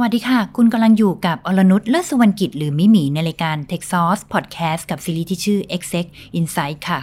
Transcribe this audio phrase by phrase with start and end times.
[0.00, 6.06] วัสดีค่ะ คุณกำลังอยู่กับอรนุชเลิศสวรรณกิจหรือมิมีในรายการ Tech Source Podcast กับซีรีส์ที่ชื่อ Exec
[6.38, 7.00] Insight ค่ะ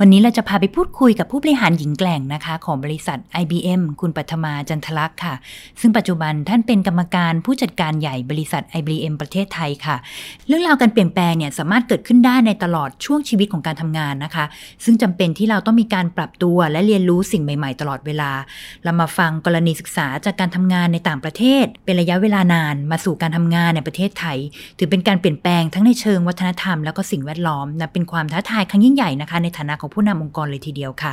[0.00, 5.34] วันนี้เราจะพาไปพูดคุยกับผู้บริหารหญิงแกล่งนะคะ ของบริษัท IBM คุณปัทมาจันทลักษ์ค่ะ
[5.80, 9.96] ซึ่งปัจจุบันท่านเป็นกรรมการผู้จัดการใหญ่บริษัท IBM ประเทศไทยค่ะ
[10.46, 14.44] เรื่องราวการเปลี่ยนแปลงเนี่ยสามารถเกิดขึ้นได้ในตลอดช่วงชีวิตของการทำงานนะคะ
[14.84, 18.30] ซึ่งจำเป็นที่เราต้องมีการปรับตัวและเรียนรู้สิ่งใหม่ ๆ ตลอดเวลา
[18.84, 24.38] เรามาฟังกรณีศึกษาจากการทำงานในต่างประเทศ เป็นระยะเวลานาน มาสู่การทำงานในประเทศไทย
[24.78, 31.12] ถือเป็นการเปลี่ยนแปลงทั้งในเชิงวัฒนธรรมแล้วก็สิ่งแวดล้อมนะเป็นความท้าทายครั้งยิ่งใหญ่นะคะในฐานะของผู้นำองค์กรเลยทีเดียวค่ะ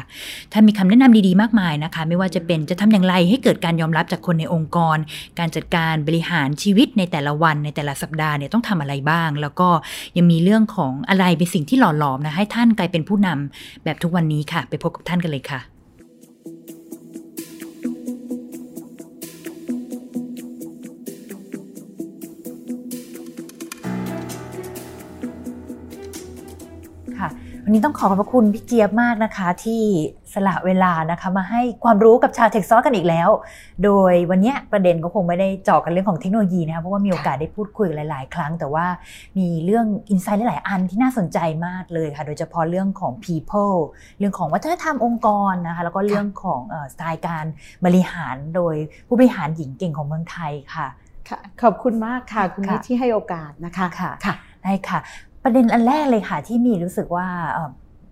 [0.52, 4.98] ท่านมีคำแนะนำดีๆมากมายนะคะ ไม่ว่าจะเป็นจะทำอย่างไรให้เกิดการยอมรับจากคนในองค์กร
[5.40, 9.70] การจัดการบริหารชีวิตในแต่ละวันในแต่ละสัปดาห์เนี่ยต้องทำอะไรบ้าง แล้วก็
[10.18, 15.73] ยังมีเรื่องของอะไรเป็นสิ่งที่หล่อหลอมนะให้ท่านกลายเป็นผู้นำแบบทุกวันนี้ค่ะ ไปพบกับท่านกันเลยค่ะ
[27.66, 29.82] วันนี้ต้องขอขอบพระคุณพี่เจี๊ยบมากนะคะ ที่
[30.34, 33.30] สละเวลานะคะ มาให้ความรู้กับชาวเทคซอสกันอีกแล้ว
[33.84, 38.86] โดยวันนี้ประเด็นก็คงไม่ได้เจาะกันเรื่องของเทคโนโลยีนะคะเพราะว่ามีโอกาสได้พูดคุยหลาย ๆ ครั้ง แต่ว่า
[39.38, 43.78] มีเรื่องอินไซต์หลาย ๆ อันที่น่าสนใจมากเลยค่ะ โดยเฉพาะเรื่องของ people
[44.20, 46.62] เรื่องของวัฒนธรรมองค์กรนะคะแล้วก็เรื่องของ
[46.94, 47.46] สไตล์การ
[47.86, 48.76] บริหารโดย
[49.08, 50.88] ผู้บริหารหญิงเก่งของเมืองไทยค่ะ
[51.30, 55.00] ค่ะขอบคุณมากค่ะ คุณนิที่ให้โอกาสนะคะค่ะค่ะได้ค่ะ
[55.44, 57.28] ประเด็นอันแรกเลยค่ะที่มีรู้สึกว่า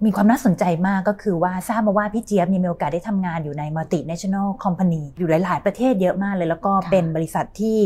[0.05, 7.79] มีความน่าสนใจมากก็คือว่าทราบมาว่าพี่เจี๊ยบมีโอกาสได้ทำงานอยู่ใน multinational company อยู่หลาย ๆ ประเทศเยอะมากเลย แล้วก็เป็นบริษัทที่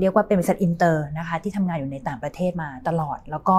[0.00, 3.56] เรียกว่าเป็นบริษัทอินเตอร์นะคะที่ทำงานอยู่ในต่างประเทศมาตลอด แล้วก็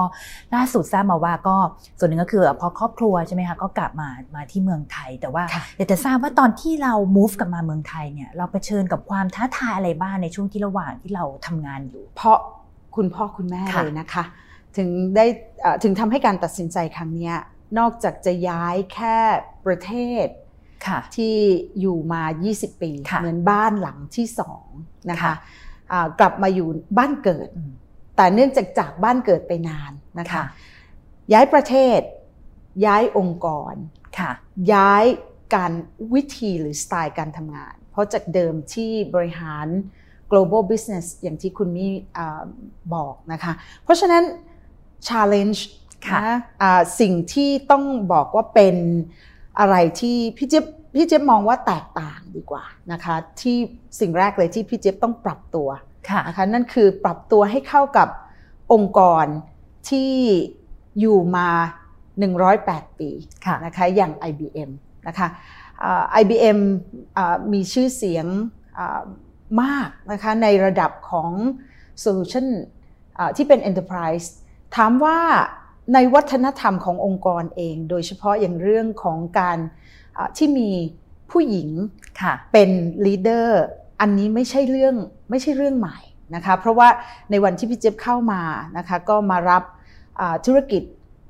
[0.54, 1.56] ล่าสุดทราบมาว่าก็
[1.98, 5.44] ส่วนหนึ่งก็คือพอครอบครัวใช่ไหมคะก็กลับมามาที่เมืองไทย แต่ว่า
[5.76, 12.38] อยากจะทราบว่าตอนที่เรา move กลับมาเมืองไทยเนี่ยเราเผชิญกับความท้าทายอะไรบ้างในช่วงที่ระหว่างที่เราทำงานอยู่ เพราะ
[12.96, 14.24] คุณพ่อคุณแม่เลยนะคะ
[14.76, 15.26] ถึงได้
[15.82, 17.32] ถึงทำให้การตัดสินใจครั้งนี้
[17.78, 19.16] นอกจากจะย้ายแค่
[19.66, 19.92] ประเท
[20.24, 20.26] ศ
[21.16, 21.36] ที่
[21.80, 22.22] อยู่มา
[22.52, 22.90] 20 ปี
[23.20, 24.66] เหมือนบ้านหลังที่สอง
[25.10, 26.68] นะคะะกลับมาอยู่
[26.98, 27.48] บ้านเกิด
[28.16, 30.42] แต่เนื่องจากจากบ้านเกิดไปนานนะคะ
[31.32, 32.00] ย้ายประเทศ
[32.86, 33.74] ย้ายองค์กร
[34.72, 35.04] ย้าย
[35.54, 35.72] การ
[36.14, 39.66] วิธีหรือสไตล์การทำงาน เพราะจากเดิมที่บริหาร
[40.30, 41.86] global business อย่างที่คุณมี
[42.94, 43.52] บอกนะคะ
[43.84, 44.24] เพราะฉะนั้น
[45.08, 45.60] challenge
[46.14, 46.36] นะ
[47.00, 48.76] สิ่งที่ต้องบอกว่าเป็น
[49.58, 50.64] อะไรที่พี่เจี๊ยบ
[50.96, 53.56] พี่เจี๊ยบมองว่าแตกต่างดีกว่านะคะที่
[54.00, 55.68] สิ่งแรกเลยที่พี่เจี๊ยบต้องปรับตัว
[56.28, 58.08] นะคะนั่นคือปรับตัวให้เข้ากับ
[58.72, 59.26] องค์กร
[59.88, 60.12] ที่
[61.00, 61.48] อยู่มา
[62.24, 63.10] 108 ปี
[63.66, 64.70] นะคะอย่าง IBM
[65.08, 65.28] นะคะ
[66.20, 66.58] IBM
[67.52, 68.26] มีชื่อเสียง
[69.62, 71.30] มากนะคะในระดับของ
[72.04, 72.46] solution
[73.36, 74.28] ที่เป็น enterprise
[74.76, 75.18] ถามว่า
[75.94, 79.58] ในวัฒนธรรมขององค์กรเอง โดยเฉพาะอย่างเรื่องของการ
[80.36, 80.70] ที่มี
[81.30, 81.68] ผู้หญิง
[82.52, 82.70] เป็น
[83.06, 83.62] ลีดเดอร์
[84.00, 84.94] อันนี้ไม่ใช่เรื่อง
[85.30, 85.98] ไม่ใช่เรื่องใหม่
[86.34, 86.88] นะคะเพราะว่า
[87.30, 88.42] ในวันที่พี่เจี๊ยบเข้ามา
[88.76, 89.62] นะคะก็มารับ
[90.46, 90.82] ธุรกิจ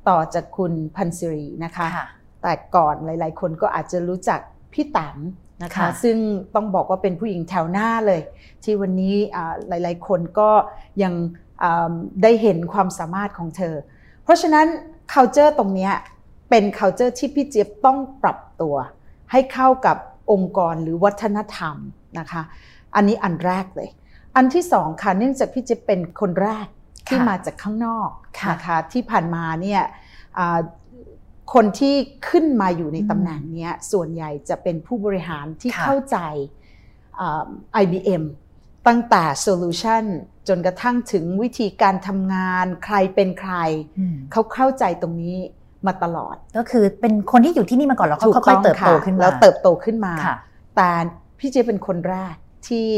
[0.09, 1.87] ต่อจากคุณพันศิรีนะคะ
[2.43, 4.41] แต่ก่อนหลาย ๆ คนก็อาจจะรู้จัก
[4.73, 5.17] พี่ตัน
[5.63, 6.17] นะคะซึ่ง
[6.55, 8.21] ต้องบอกว่าเป็นผู้หญิงแถวหน้าเลย
[8.65, 9.15] ที่วันนี้
[9.69, 10.51] หลาย ๆ คนก็
[11.03, 11.15] ยัง
[12.23, 13.75] ได้เห็นความสามารถของเธอ
[14.25, 14.67] เพราะฉะนั้น
[15.13, 15.91] culture ตรงนี้
[16.51, 18.75] เป็น culture ที่พี่เจี๊ยบต้องปรับตัว
[19.31, 19.97] ให้เข้ากับ
[20.33, 21.77] องค์กรหรือวัฒนธรรม
[22.19, 22.43] นะคะ
[22.95, 23.89] อันนี้อันแรกเลย
[24.37, 26.67] อันที่สองค่ะเนื่องจากพี่เจี๊ยบเป็นคนแรก
[27.07, 28.11] ที่มาจากข้างนอก
[28.53, 29.83] นะคะที่ผ่านมาเนี่ย
[31.55, 31.95] คนที่
[32.29, 36.19] ขึ้นมาอยู่ในตำแหน่งนี้ส่วนใหญ่จะเป็นผู้บริหารที่เข้าใจ
[37.83, 38.23] IBM
[38.87, 40.05] ตั้งแต่โซลูชัน
[40.49, 43.53] จนกระทั่งถึงวิธีการทำงานใครเป็นใคร
[44.33, 45.37] เขาเข้าใจตรงนี้
[45.87, 50.15] มาตลอด ก็คือเป็นคนที่อยู่ที่นี่มาก่อนแล้วเขาค่อยๆเติบโตขึ้นมาแล้วเติบโตขึ้นมา
[50.77, 50.91] แต่
[51.39, 52.35] พี่เจเป็นคนแรก
[52.69, 52.89] ที่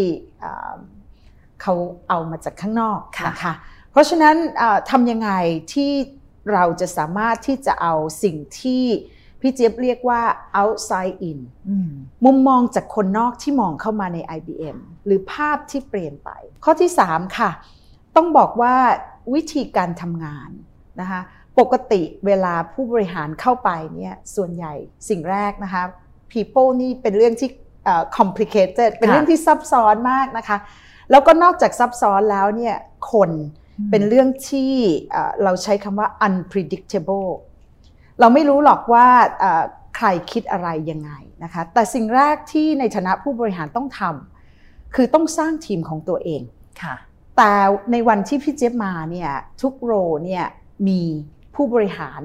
[1.63, 1.75] เขา
[2.09, 3.55] เอามาจากข้างนอกนะคะ
[3.91, 4.37] เพราะฉะนั้น
[4.91, 5.31] ทำยังไง
[5.73, 5.93] ที่
[6.53, 8.85] เราจะสามารถที่จะเอาสิ่งที่
[9.45, 10.23] พพี่เจี๊ยบเรียกว่า
[10.63, 11.39] outside in
[12.25, 16.31] มุมมองจากคนนอกที่มองเข้ามาใน IBM หรือภาพที่เปลี่ยนไป
[16.65, 17.51] ข้อที่ 3 ค่ะ
[18.17, 18.75] ต้องบอกว่า
[19.35, 20.51] วิธีการทำงาน
[21.01, 21.21] นะคะ
[21.59, 24.75] ปกติเวลาผู้บริหารเข้าไปเนี่ยส่วนใหญ่
[25.09, 25.83] สิ่งแรกนะคะ
[26.33, 27.51] people นี่เป็นเรื่องที่
[28.19, 30.59] complicated เป็นเรื่องที่ซับซ้อนมากนะคะ
[31.11, 32.77] แล้วก็นอกจากซับซ้อนแล้วเนี่ย
[33.13, 33.31] คน
[33.91, 34.73] เป็นเรื่องที่
[35.43, 37.31] เราใช้คำว่า unpredictable
[38.21, 39.07] เราไม่รู้หรอกว่า
[39.97, 41.13] ใครคิดอะไรยังไง
[41.45, 46.43] นะคะ แต่สิ่งแรกที่ในฐานะผู้บริหารต้องทำคือต้องสร้างทีมของตัวเอง
[46.83, 46.95] ค่ะ
[47.37, 47.53] แต่
[47.93, 49.31] ในวันที่พี่เจี๊ยบมาเนี่ย
[49.63, 49.93] ทุกโร
[50.25, 50.45] เนี่ย
[50.89, 51.01] มี
[51.55, 52.23] ผู้บริหาร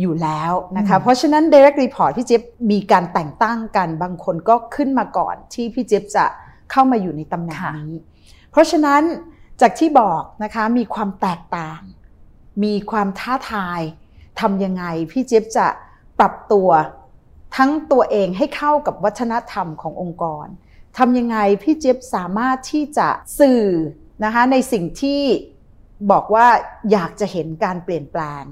[0.00, 6.24] อยู่แล้วนะคะเพราะฉะนั้น direct report พี่เจี๊ยบมีการแต่งตั้งกันบางคนก็ขึ้นมาก่อนที่พี่เจี๊ยบจะ
[6.70, 7.94] เข้ามาอยู่ในตำแหน่งนี้
[8.50, 9.02] เพราะฉะนั้น
[9.60, 11.80] จากที่บอกนะคะมีความแตกต่าง
[12.64, 13.80] มีความท้าทาย
[14.40, 15.66] ทำยังไงพี่เจี๊ยบจะ
[16.18, 16.68] ปรับตัว
[17.56, 20.46] ทั้งตัวเองให้เข้ากับวัฒนธรรมขององค์กร
[20.98, 23.08] ทำยังไงพี่เจี๊ยบสามารถที่จะ
[23.40, 23.64] สื่อ
[24.24, 25.22] นะคะในสิ่งที่
[26.10, 26.46] บอกว่า
[26.92, 28.44] อยากจะเห็นการเปลี่ยนแปลง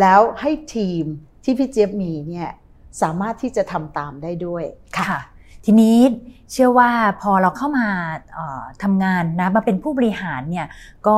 [0.00, 1.04] แล้วให้ทีม
[1.44, 2.50] ที่พี่เจี๊ยบมีเนี่ย
[3.02, 4.64] สามารถที่จะทำตามได้ด้วย
[4.98, 5.18] ค่ะ
[5.64, 5.98] ทีนี้
[6.52, 6.90] เชื่อว่า
[7.20, 7.88] พอเราเข้ามา
[8.82, 10.66] ทำงานนะมาเป็นผู้บริหารเนี่ย
[11.06, 11.16] ก็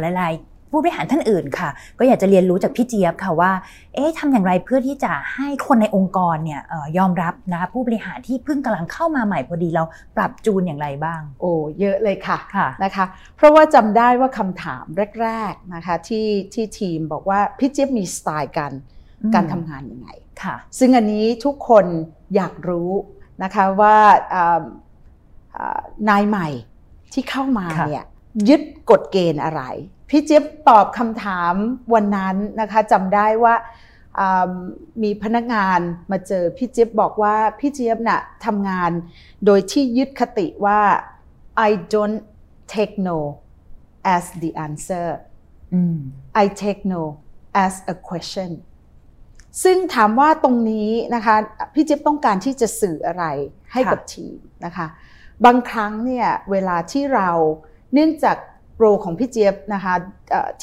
[0.00, 0.34] หลาย
[0.70, 3.52] ผู้บริหารท่านอื่นค่ะ ก็อยากจะเรียนรู้จากพี่เจี๊ยบค่ะว่า
[3.94, 6.62] เอ๊ะทำอย่างไรเพื่อที่จะให้คนในองค์กรเนี่ย
[6.98, 9.84] ยอมรับนะคะผู้บริหารที่เพิ่งกำลังเข้ามาใหม่พอดีเรา
[10.16, 13.04] ปรับจูนอย่างไรบ้าง โอ้เยอะเลยค่ะค่ะนะคะ
[13.36, 14.84] เพราะว่าจำได้ว่าคำถาม
[15.22, 18.72] แรก ๆนะคะที่ที่ทีมบอกว่าพี่เจี๊ยบมีสไตล์การ
[19.34, 20.08] การทำงานยังไง
[20.42, 21.84] ค่ะ ซึ่งอันนี้ทุกคน
[22.36, 22.90] อยากรู้
[23.42, 23.96] นะคะว่า
[26.08, 26.48] นายใหม่
[27.12, 28.04] ที่เข้ามาเนี่ย
[28.48, 29.62] ยึดกฎเกณฑ์อะไร
[30.08, 31.54] พี่เจี๊ยบตอบคำถาม
[31.94, 33.54] วันนั้นนะคะจำได้ว่า
[35.02, 38.90] มีพนักงานมาเจอพี่เจี๊ยบบอกว่าพี่เจี๊ยบนะ่ะทำงาน
[39.46, 40.80] โดยที่ยึดคติว่า
[41.68, 42.20] I don't
[42.74, 43.18] take no
[44.14, 45.08] as the answer
[46.42, 47.02] I take no
[47.64, 48.50] as a question
[49.62, 51.36] ซึ่งถามว่าตรงนี้นะคะ
[51.74, 53.24] พี่เจี๊ยบต้องการที่จะสื่ออะไร
[53.72, 54.86] ให้กับทีมนะคะ
[55.44, 57.30] บางครั้งเนี่ยเวลาที่เรา
[57.92, 58.36] เนื่องจาก
[58.78, 59.94] โรของพี่เจี๊ยบนะคะ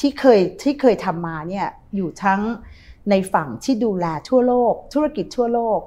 [0.00, 1.66] ที่เคยที่เคยทำมาเนี่ย
[1.96, 2.40] อยู่ทั้ง
[3.10, 5.80] ในฝั่งที่ดูแลทั่วโลก ธุรกิจทั่วโลก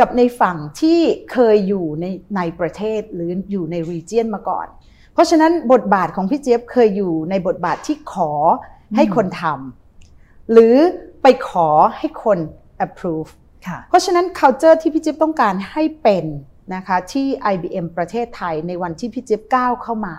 [0.00, 1.00] กับในฝั่งที่
[1.32, 4.66] เคยอยู่ในในประเทศหรืออยู่ในรีเจียนมาก่อน
[5.12, 8.32] เพราะฉะนั้นบทบาทของพี่เจี๊ยบเคยอยู่ในบทบาทที่ขอ
[8.96, 10.76] ให้คนทำหรือ
[11.22, 11.68] ไปขอ
[11.98, 12.38] ให้คน
[12.86, 13.30] approve
[13.88, 16.24] เพราะฉะนั้น culture ที่พี่เจี๊ยบต้องการให้เป็น
[16.74, 20.14] นะคะที่ IBM ประเทศไทยในวันที่พี่เจี๊ยบก้าวเข้ามา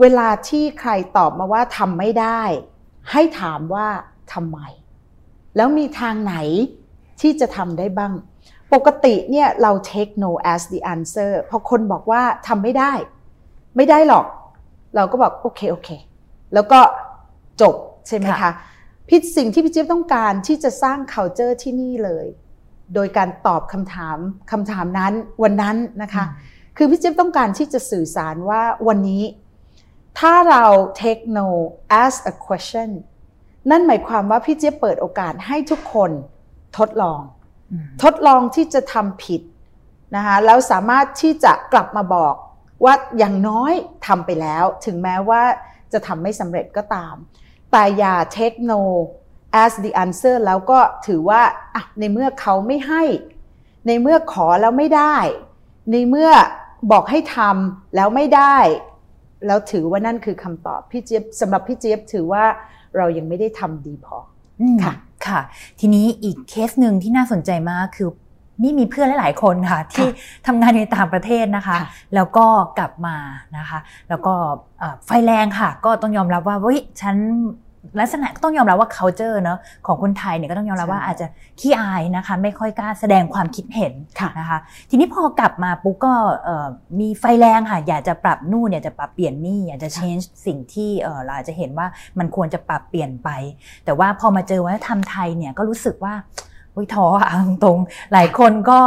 [0.00, 2.42] เวลาที่ใครตอบมาว่าทำไม่ได้
[3.12, 3.88] ให้ถามว่า
[4.32, 4.58] ทำไม
[5.56, 6.34] แล้วมีทางไหน
[7.20, 8.12] ที่จะทำได้บ้าง
[8.74, 12.92] ปกติเนี่ยเรา take no as the answer พอคนบอกว่าทำไม่ได้
[13.76, 14.26] ไม่ได้หรอก
[14.96, 15.88] เราก็บอกโอเคโอเค
[16.54, 16.80] แล้วก็
[17.60, 17.74] จบ
[18.06, 18.50] ใช่ไหมคะ
[19.08, 22.26] พิสิ่งที่พี่เจี๊ยบต้องการที่จะสร้าง culture ที่นี่เลย
[22.94, 24.18] โดยการตอบคำถาม
[24.50, 25.12] คำถามนั้น
[25.42, 26.24] วันนั้นนะคะ
[26.76, 29.22] คือพี่เจี๊ยบต้องการที่จะสื่อสารว่าวันนี้
[30.18, 30.64] ถ้าเรา
[31.00, 31.48] take no
[32.04, 32.90] as a question
[33.70, 36.10] นั่นหมายความว่าพี่เจี๊ยบเปิดโอกาสให้ทุกคน
[36.78, 37.20] ทดลอง
[38.02, 39.42] ทดลองที่จะทำผิด
[40.16, 42.34] นะคะแล้วสามารถที่จะกลับมาบอก
[42.84, 43.72] ว่าอย่างน้อย
[44.06, 45.42] ทำไปแล้ว ถึงแม้ว่า
[45.92, 47.14] จะทำไม่สำเร็จก็ตาม
[47.72, 48.80] แต่อย่า take no
[49.62, 51.42] as the answer แล้วก็ถือว่า
[52.00, 53.02] ในเมื่อเขาไม่ให้
[53.86, 55.16] ในเมื่อขอแล้วไม่ได้
[55.92, 56.30] ในเมื่อ
[56.92, 58.56] บอกให้ทำแล้วไม่ได้
[59.46, 62.44] แล้วถือว่านั่นคือคำตอบพี่เจี๊ยบสำหรับพี่เจี๊ยบถือว่า
[62.96, 64.16] เรายังไม่ได้ทำดีพอ
[64.82, 64.92] ค่ะ
[65.26, 65.40] ค่ะ
[65.80, 68.08] ทีนี้อีกเคสหนึ่งที่น่าสนใจมากคือ
[68.62, 70.08] นี่มีเพื่อนหลาย ๆ คนค่ะ ที่
[70.46, 71.76] ทำงานในต่างประเทศนะคะ
[72.14, 72.46] แล้วก็
[72.78, 73.16] กลับมา
[73.58, 74.34] นะคะ แล้วก็
[75.06, 77.16] ไฟแรงค่ะ ก็ต้องยอมรับว่าเฮ้ยฉัน
[78.00, 81.26] ลักษณะก็ต้องยอมรับว่า culture เนอะของคนไทยเนี่ยก็ต้องยอมรับว่าอาจจะ
[81.60, 83.92] ขี้อายนะคะไม่ค่อยกล้าแสดงความคิดเห็น
[84.38, 84.58] นะคะ
[84.90, 86.14] ทีนี้พอกลับมาปุ๊บก็
[87.00, 90.90] มีไฟแรงค่ะอยากจะปรับนู่นอยากจะปรับเปลี่ยนนี่อยากจะ change สิ่งที่
[91.24, 91.86] เราอาจจะเห็นว่า
[92.18, 93.28] มันควรจะปรับเปลี่ยนไป
[93.84, 96.14] แต่ว่าพอมาเจอวัฒนธรรมไทยเนี่ยก็รู้สึกว่า
[96.76, 97.30] อุ้ยท้ออะ
[97.64, 97.78] ตรง
[98.12, 98.78] หลายคนก็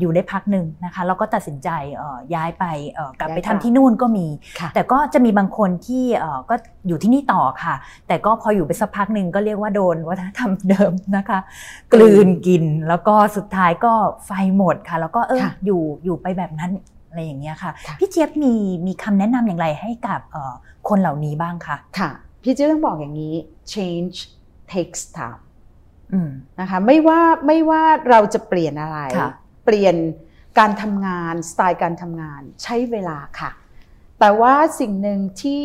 [0.00, 1.68] อยู่ได้พักหนึ่งนะคะแล้วก็ตัดสินใจ
[2.34, 2.64] ย้ายไป
[3.20, 4.26] กลับไปทำที่นู่นก็มี
[4.74, 6.04] แต่ก็จะมีบางคนที่
[6.50, 6.54] ก็
[6.88, 7.74] อยู่ที่นี่ต่อค่ะ
[8.08, 11.38] แต่ก็พออยู่ไปสักพักหนึ่งก็เรียกว่าโดนวัฒนธรรมเดิมนะคะ
[11.92, 13.92] กลืนกินแล้วก็สุดท้ายก็
[14.24, 16.72] ไฟหมดค่ะ แล้วก็เอออยู่อยู่ไปแบบนั้น
[17.08, 18.54] อะไรอย่างเงี้ยค่ะ พี่เจี๊ยบมี
[18.86, 20.20] มีคำแนะนำอย่างไรให้กับ
[20.88, 22.10] คนเหล่านี้บ้างคะค่ะ
[22.42, 23.34] พี่เจี๊ยบต้องบอกอย่างนี้
[23.72, 24.16] change
[24.72, 25.40] takes time
[26.60, 28.98] นะคะไม่ว่าไม่ว่าเราจะเปลี่ยนอะไร
[29.64, 29.96] เปลี่ยน
[30.58, 33.50] การทำงานสไตล์การทำงานใช้เวลาค่ะ
[34.20, 35.64] แต่ว่าสิ่งหนึ่งที่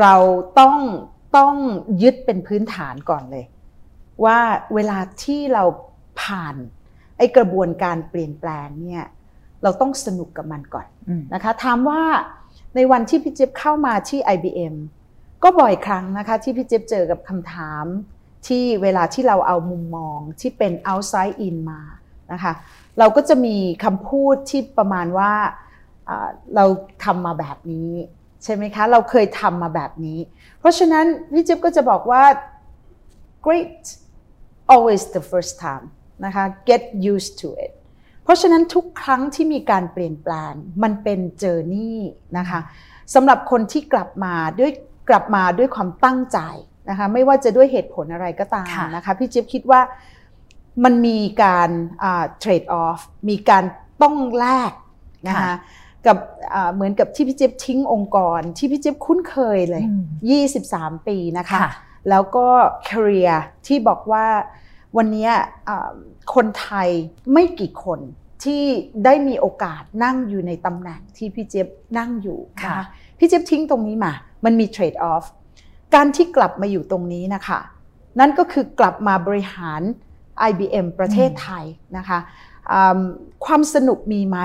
[0.00, 0.14] เรา
[0.60, 0.78] ต้อง
[1.36, 1.54] ต้อง
[2.02, 3.44] ยึดเป็นพื้นฐานก่อนเลย
[4.24, 4.38] ว่า
[4.74, 5.64] เวลาที่เรา
[6.22, 6.56] ผ่าน
[7.18, 9.04] ไอกระบวนการเปลี่ยนแปลงเนี่ย
[9.62, 10.86] เราต้องสนุกกับมันก่อน
[11.34, 12.02] นะคะถามว่า
[12.74, 14.74] ในวันที่พี่เจี๊ยบเข้ามาที่ IBM
[15.42, 17.84] ก็บ่อยครั้งนะคะที่พี่เจี๊ยบเจอกับคำถาม
[18.46, 21.80] ที่เวลาที่เราเอามุมมองที่เป็น outside in มา
[22.32, 22.52] นะคะ
[22.98, 25.32] เราก็จะมีคำพูดที่ประมาณว่า
[26.54, 26.64] เรา
[27.04, 27.90] ทำมาแบบนี้
[28.44, 30.18] ใช่ไหมคะ เราเคยทำมาแบบนี้
[30.58, 32.22] เพราะฉะนั้นพี่จิ๊บก็จะบอกว่า
[33.46, 33.78] great
[34.72, 35.86] always the first time
[36.24, 37.72] นะคะ get used to it
[38.24, 40.52] เพราะฉะนั้นทุกครั้งที่มีการเปลี่ยนแปลง
[40.82, 42.00] มันเป็นเจอร์นี่
[42.38, 42.60] นะคะ
[43.14, 44.70] สำหรับคนที่กลับมาด้วย
[45.08, 46.38] กลับมาด้วยความตั้งใจ
[46.88, 49.80] นะคะไม่ว่าจะด้วยเหตุผลอะไรก็ตามนะคะพี่จิ๊บคิดว่า
[50.84, 51.70] มันมีการ
[52.38, 53.64] เทรดออฟมีการ
[54.02, 54.72] ต้องแลก
[55.28, 55.54] นะคะ
[56.06, 56.16] กับ
[56.74, 59.84] เหมือนกับที่พี่จิ๊บทิ้งองค์กร ที่พี่จิ๊บคุ้นเคยเลย
[60.44, 61.60] 23 ปีนะคะ
[62.10, 62.46] แล้วก็
[62.88, 63.30] คาเรีย
[63.66, 64.26] ที่บอกว่า
[64.96, 65.28] วันนี้
[66.34, 66.88] คนไทย
[67.32, 68.00] ไม่กี่คน
[68.44, 68.62] ที่
[69.04, 71.68] ได้มีโอกาสนั่งอยู่ในตำแหน่งที่พี่เจี๊ยบ
[71.98, 72.86] นั่งอยู่นะคะ
[73.18, 74.12] พี่เจี๊ยบทิ้งตรงนี้มา
[74.44, 75.24] มันมีเทรดออฟ
[75.94, 77.60] การที่กลับมาอยู่ตรงนี้นะคะ
[78.20, 79.82] นั่นก็คือกลับมาบริหาร
[80.48, 81.64] IBM ประเทศไทย
[81.96, 82.18] นะคะ
[83.44, 84.38] ความสนุกมีไหม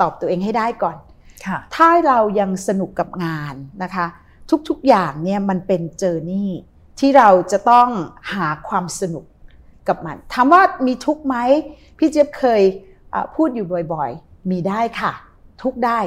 [0.00, 0.96] ตอบตัวเองให้ได้ก่อน
[1.74, 4.06] ถ้าเรายังสนุกกับงานนะคะ
[4.68, 6.50] ทุกๆอย่างเนี่ยมันเป็นเจอร์นี่
[6.98, 7.88] ที่เราจะต้อง
[8.32, 9.24] หาความสนุก
[9.88, 11.36] กับมันถามว่ามีทุกไหม
[11.98, 12.62] พี่เจี๊ยบเคย
[13.34, 15.12] พูดอยู่บ่อยๆ มีได้ค่ะ
[15.62, 15.98] ทุกได้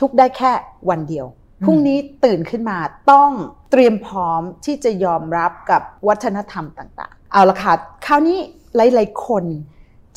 [0.00, 0.52] ทุกได้แค่
[0.88, 1.26] วันเดียว
[1.64, 2.78] พรุ่งนี้ตื่นขึ้นมา
[3.12, 3.30] ต้อง
[3.70, 7.74] เตรียมพร้อมที่จะยอมรับกับวัฒนธรรมต่างๆ เอาละค่ะ
[8.06, 8.38] คราวนี้
[8.76, 9.44] หลายๆคน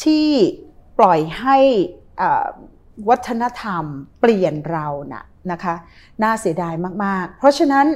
[0.03, 0.27] ที่
[0.99, 1.57] ปล่อยให้
[3.09, 3.83] วัฒนธรรม
[4.21, 5.75] เปลี่ยนเรานะนะคะ
[6.23, 6.73] น่าเสียดาย
[7.05, 7.87] มากๆ เพราะฉะนั้น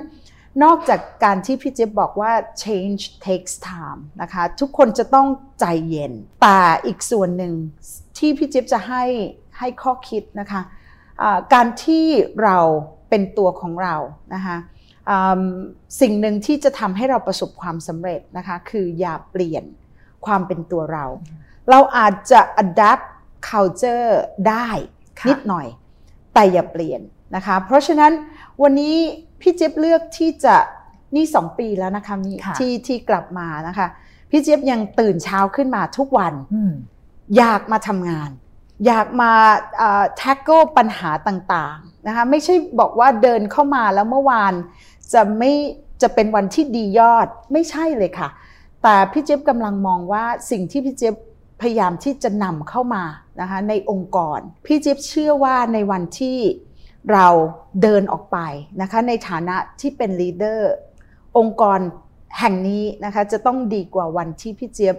[0.63, 2.31] นอกจากการที่พี่เจี๊ยบบอกว่า
[2.63, 5.27] change takes time นะคะทุกคนจะต้อง
[5.59, 7.53] ใจเย็น แต่อีกส่วนหนึ่ง
[8.17, 9.03] ที่พี่เจี๊ยบจะให้
[9.57, 12.05] ให้ข้อคิดนะคะะการที่
[12.43, 12.57] เรา
[13.09, 13.95] เป็นตัวของเรา
[14.33, 14.57] นะคะ
[16.01, 19.63] สิ่งหนึ่งที่จะทำให้เราประสบความสำเร็จนะคะคืออย่าเปลี่ยน
[20.25, 21.05] ความเป็นตัวเรา
[21.69, 23.05] เราอาจจะ adapt
[23.49, 24.11] culture
[24.49, 24.67] ได้
[25.27, 25.67] นิดหน่อย
[26.33, 27.01] แต่อย่าเปลี่ยน
[27.35, 28.11] นะคะเพราะฉะนั้น
[28.61, 28.95] วันนี้
[29.41, 30.55] พี่เจี๊ยบเลือกที่จะ
[31.15, 33.87] นี่สองปีแล้วนะคะมีที่ที่กลับมานะคะ
[34.29, 36.33] พี่เจี๊ยบยังตื่นเช้าขึ้นมาทุกวัน
[37.37, 38.29] อยากมาทำงาน
[38.85, 39.31] อยากมา
[40.17, 44.53] แท็กเกิลปัญหาต่างๆ นะคะไม่ใช่บอกว่าเดินเข้ามาแล้วเมื่อวาน
[45.13, 45.51] จะไม่
[46.01, 48.29] จะเป็นวันที่ดียอดไม่ใช่เลยค่ะ
[48.83, 51.15] แต่พี่เจี๊ยบกำลังมองว่าสิ่งที่พี่เจี๊ยบ
[51.61, 53.03] พยายามที่จะนำเข้ามา
[53.41, 56.37] นะคะในองค์กร พี่เจี๊ยบเชื่อว่าในวันที่
[57.11, 57.27] เรา
[57.81, 58.37] เดินออกไป
[58.81, 60.73] นะคะในฐานะที่เป็น leader
[61.37, 61.79] องค์กร
[62.39, 64.97] แห่งนี้นะคะจะต้องดีกว่าวันที่พี่เจี๊ยบ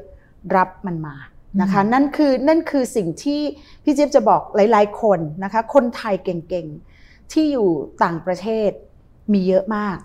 [0.56, 1.16] รับมันมา
[1.60, 3.40] นะคะนั่นคือนั่นคือสิ่งที่
[3.84, 6.89] พี่เจี๊ยบจะบอกหลาย ๆ คนนะคะคนไทยเก่งๆ
[7.32, 7.70] ที่อยู่
[8.04, 8.70] ต่างประเทศ
[9.32, 9.96] มีเยอะมาก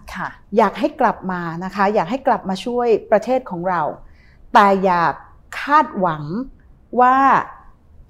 [0.58, 3.82] อยากให้กลับมานะคะ อยากให้กลับมาช่วยประเทศของเรา
[4.53, 5.13] แต่อยาก
[5.62, 6.24] คาดหวัง
[7.01, 7.17] ว่า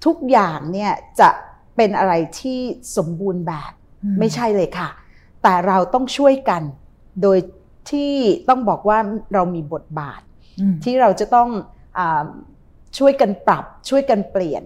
[0.04, 1.28] ทุกอย่างเนี่ยจะ
[1.76, 2.60] เป็นอะไรที่
[2.96, 3.72] สมบูรณ์แบบ
[4.18, 4.88] ไม่ใช่เลยค่ะ
[5.42, 6.62] แต่เราต้องช่วยกัน
[7.22, 7.38] โดย
[7.90, 8.12] ที่
[8.48, 8.98] ต้องบอกว่า
[9.34, 10.20] เรามีบทบาท
[10.84, 11.48] ที่เราจะต้อง
[11.98, 12.00] อ
[12.98, 14.62] ช่วยกันปรับช่วยกันเปลี่ยน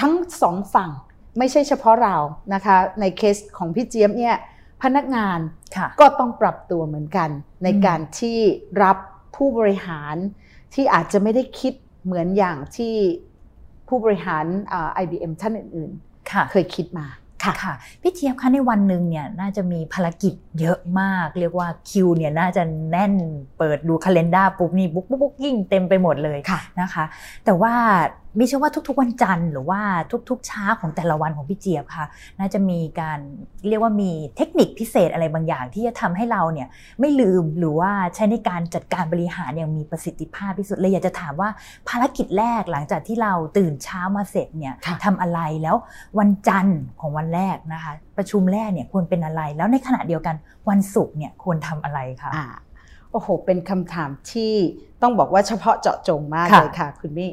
[0.00, 0.90] ทั้งสองฝั่ง
[1.38, 2.16] ไม่ใช่เฉพาะเรา
[2.54, 4.36] นะคะ ในเคสของพี่เจี๊ยบเนี่ย
[4.82, 5.38] พนักงาน
[6.00, 7.30] ก็ต้องปรับตัวเหมือนกัน
[7.64, 8.38] ในการที่
[8.82, 8.96] รับ
[9.36, 10.16] ผู้บริหาร
[10.74, 11.72] ที่อาจจะไม่ได้คิด
[12.04, 12.94] เหมือนอย่างที่
[13.88, 14.44] ผู้บริหาร
[15.02, 17.06] IBM ท่านอื่นๆ เคยคิดมา
[17.44, 23.14] ค่ะค่ะพี่เทียบคะในวันหนึ่งเนี่ยน่าจะมีภารกิจเยอะมาก เรียกว่าคิวเนี่ยน่าจะแน่น
[23.58, 27.04] เปิดดูคัลเลนดาปุ๊บนี่บุ๊กบุ๊กยิ่งเต็มไปหมดเลยะนะคะ
[27.44, 27.74] แต่ว่า
[28.38, 29.80] มิเชื่อว่าทุก ๆ วันจันทร์หรือว่า
[30.28, 32.06] ทุก ๆ เช้าของแต่ละวันของพี่เจี๊ยบค่ะ
[32.38, 33.18] น่าจะมีการ
[33.68, 36.68] เรียกว่ามีเทคนิคพิเศษอะไรบางอย่าง ที่จะทำให้เราเนี่ย
[37.00, 41.48] ไม่ลืมหรือว่าใช้ในการจัดการบริหารอย่างมีประสิทธิภาพที่สุดเลยอยากจะถามว่า
[41.88, 44.74] ภารกิจแรกหลังจากที่เราตื่นเช้ามาเสร็จเนี่ย
[45.04, 45.76] ทำอะไรแล้ว
[46.18, 50.36] วันจันทร์ของวันแรกนะคะ ประชุมแรกเนี่ยควรเป็นอะไร แล้วในขณะเดียวกัน
[50.68, 52.32] วันศุกร์เนี่ยควรทำอะไรคะ
[53.12, 54.52] โอ้โหเป็นคำถามที่
[55.02, 57.30] ต้องบอกว่าเฉพาะเจาะจงมากเลยค่ะ คุณมี่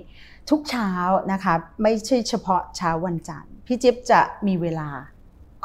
[0.49, 0.91] ทุกเช้า
[1.31, 4.89] นะคะไม่ใช่เฉพาะเช้าวันจันทร์พี่จิ๊บจะมีเวลา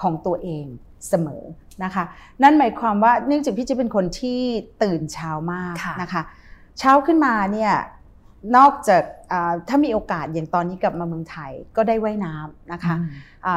[0.00, 0.66] ของตัวเอง
[1.08, 1.42] เสมอ
[1.84, 2.04] นะคะ
[2.42, 4.40] นั่นหมายความว่าเนื่องจากพี่จิ๊บเป็นคนที่
[4.82, 6.22] ตื่นเช้ามากนะคะ
[6.78, 7.72] เช้าขึ้นมาเนี่ย
[8.56, 9.02] นอกจาก
[9.68, 12.94] ถ้ามีโอกาสอย่างตอนนี้กลับมาเมืองไทยก็ได้ว่ายน้ำนะคะ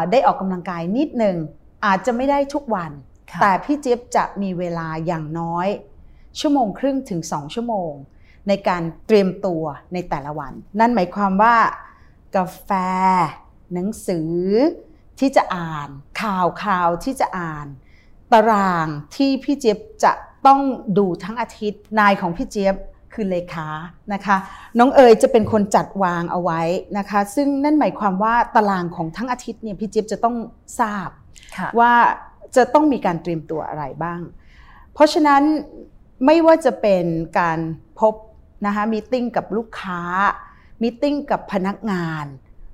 [0.01, 1.37] ะได้ออกกำลังกายนิดหนึ่ง
[1.85, 2.91] อาจจะไม่ได้ทุกวัน
[3.41, 5.67] แต่พี่เจี๊ยบจะมีเวลาอย่างน้อย
[6.39, 7.91] ชั่วโมงครึ่งถึงสองชั่วโมง
[8.47, 11.55] ในการเตรียมตัวในแต่ละวัน นั่นหมายความว่า
[12.35, 12.69] กาแฟ
[13.73, 14.31] หนังสือ
[15.19, 15.89] ที่จะอ่าน
[16.21, 17.67] ข่าวข่าวที่จะอ่าน
[18.33, 20.11] ตารางที่พี่เจี๊ยบจะ
[20.47, 20.61] ต้อง
[20.97, 22.75] ดูทั้งอาทิตย์ นายของพี่เจี๊ยบ
[23.13, 23.67] คือเลขา
[24.13, 24.37] นะคะ
[24.79, 26.61] น้องเอ๋ยจะเป็นคนจัดวางเอาไว้
[26.97, 30.35] นะคะ ซึ่งนั่นหมายความว่าตารางของทั้งอาทิตย์เนี่ยพี่เจี๊ยบจะต้อง
[30.79, 31.09] ทราบ
[31.79, 31.93] ว่า
[32.55, 34.21] จะต้องมีการเตรียมตัวอะไรบ้าง
[34.93, 35.43] เพราะฉะนั้น
[36.25, 37.05] ไม่ว่าจะเป็น
[37.39, 37.59] การ
[37.99, 38.13] พบ
[38.65, 40.01] นะคะมีติ้งกับลูกค้า
[40.81, 42.25] มีติ้งกับพนักงาน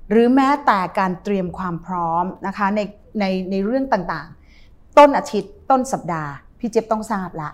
[0.10, 2.80] หรือแม้แต่การเตรียมความพร้อมนะคะใน
[3.20, 7.50] ในในเรื่องต่างๆ ต้นอาทิตย์ต้นสัปดาห์ พี่เจี๊ยบต้องทราบละ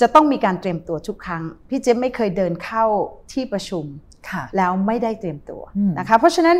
[0.00, 2.84] จะต้องมีการเตรียมตัวทุกครั้ง พี่เจี๊ยบไม่เคยเดินเข้า
[3.32, 3.84] ที่ประชุม
[4.56, 5.62] แล้วไม่ได้เตรียมตัว
[5.98, 6.56] นะคะเพราะฉะนั้น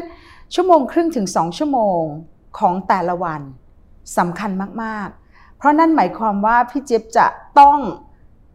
[0.54, 2.02] ชั่วโมงครึ่งถึงสองชั่วโมง
[2.59, 3.42] ของแต่ละวัน
[4.19, 4.50] สำคัญ
[4.83, 7.26] มากๆ เพราะนั่นหมายความว่าพี่เจี๊ยบจะ
[7.61, 7.78] ต้อง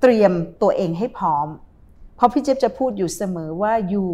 [0.01, 1.47] เตรียมตัวเองให้พร้อม
[2.15, 4.05] เพราะพี่เจี๊ยบจะพูดอยู่เสมอว่า you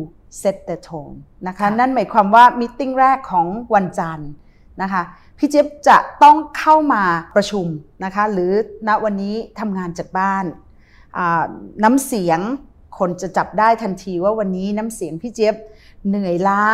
[0.41, 1.15] set the tone
[1.47, 4.29] นะคะนั่นหมายความว่ามิ팅แรกของวันจันทร์
[4.81, 5.03] นะคะ
[5.37, 7.03] พี่เจี๊ยบจะต้องเข้ามา
[7.35, 7.67] ประชุม
[8.03, 8.51] นะคะหรือ
[8.87, 10.45] ณวันนี้ทำงานจากบ้าน
[11.83, 12.39] น้ำเสียง
[12.99, 15.55] คนจะจับได้ทันทีว่าวันนี้น้ำเสียงพี่เจี๊ยบ
[16.07, 16.65] เหนื่อยล้า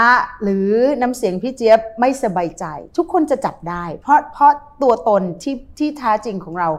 [0.43, 0.69] หรือ
[1.01, 2.65] น้ำเสียงพี่เจี๊ยบไม่สบายใจ
[2.98, 6.69] ทุกคนจะจับได้ เพราะเพราะตัวตนที่ที่แท้จริงของเรา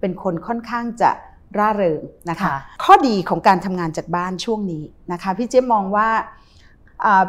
[0.00, 1.10] เป็นคนค่อนข้างจะ
[1.60, 2.48] ร่าเริงนะคะ
[2.84, 6.08] ข้อดีของการทำงานจากบ้านช่วงนี้นะคะพี่เจี๊ยบมองว่า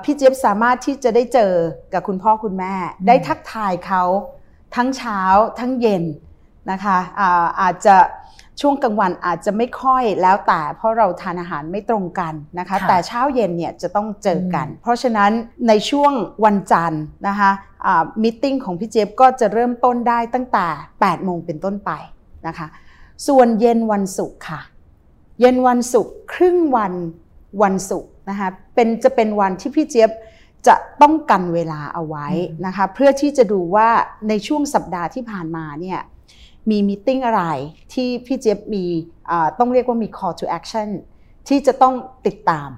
[0.03, 1.53] พี่เจี๊ยบสามารถที่จะได้เจอ
[1.93, 2.73] กับคุณพ่อคุณแม่
[3.07, 4.03] ได้ทักทายเขา
[4.75, 5.19] ทั้งเช้า
[5.59, 6.03] ทั้งเย็น
[6.71, 7.95] นะคะอาอาจจะ
[8.61, 15.31] ช่วงกลางวันอาจจะไม่ค่อยแล้วแต่เพราะเราทานอาหารไม่ตรงกันนะคะ แต่เช้าเย็นเนี่ยจะต้องเจอกัน เพราะฉะนั้น
[15.67, 16.13] ในช่วง
[16.45, 17.51] วันจันทร์นะคะ
[18.23, 21.91] มิ팅ของพี่เจี๊ยบก็จะเริ่มต้นได้ตั้งแต่ 8 โมงเป็นต้นไป
[22.47, 22.67] นะคะ
[23.27, 24.61] ส่วนเย็นวันศุกร์ค่ะ
[25.41, 26.93] เย็นวันศุกร์ครึ่งวัน
[27.61, 30.11] วันศุกร์นะคะเป็นจะเป็นวันที่พี่เจี๊ยบ
[30.67, 32.27] จะต้องกันเวลาเอาไว้
[32.65, 33.89] นะคะเพื่อที่จะดูว่า
[34.29, 35.99] ในช่วงสัปดาห์ที่ผ่านมาเนี่ย
[36.69, 37.43] มีมิ팅อะไร
[37.93, 38.85] ที่พี่เจี๊ยบมี
[39.59, 40.89] ต้องเรียกว่ามี call to action
[41.47, 41.93] ที่จะต้อง
[42.27, 42.69] ติดตาม